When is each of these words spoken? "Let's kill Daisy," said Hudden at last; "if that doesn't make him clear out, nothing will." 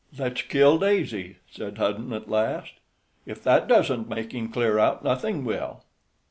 "Let's 0.17 0.41
kill 0.41 0.79
Daisy," 0.79 1.37
said 1.47 1.77
Hudden 1.77 2.11
at 2.11 2.27
last; 2.27 2.73
"if 3.27 3.43
that 3.43 3.67
doesn't 3.67 4.09
make 4.09 4.31
him 4.33 4.49
clear 4.51 4.79
out, 4.79 5.03
nothing 5.03 5.45
will." 5.45 5.83